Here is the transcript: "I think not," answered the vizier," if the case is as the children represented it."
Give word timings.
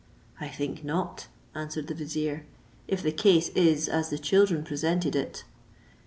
"I 0.39 0.47
think 0.47 0.83
not," 0.83 1.27
answered 1.53 1.85
the 1.85 1.93
vizier," 1.93 2.47
if 2.87 3.03
the 3.03 3.11
case 3.11 3.49
is 3.49 3.87
as 3.87 4.09
the 4.09 4.17
children 4.17 4.61
represented 4.63 5.15
it." 5.15 5.43